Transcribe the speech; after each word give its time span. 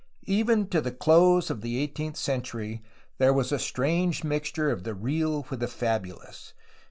Even 0.25 0.67
to 0.69 0.81
the 0.81 0.91
close 0.91 1.51
of 1.51 1.61
the 1.61 1.77
eighteenth 1.77 2.17
cen 2.17 2.41
tury 2.41 2.81
there 3.19 3.31
was 3.31 3.51
a 3.51 3.59
strange 3.59 4.23
mixture 4.23 4.71
of 4.71 4.83
the 4.83 4.95
real 4.95 5.45
with 5.51 5.59
the 5.59 5.67
fabulous. 5.67 6.55